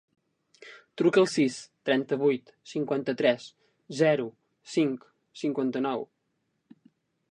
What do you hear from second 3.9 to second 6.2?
zero, cinc, cinquanta-nou.